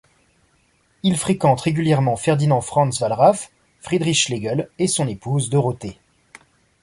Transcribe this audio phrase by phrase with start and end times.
[1.03, 3.51] Ils fréquentent régulièrement Ferdinand Franz Wallraf,
[3.81, 5.99] Friedrich Schlegel et son épouse Dorothée.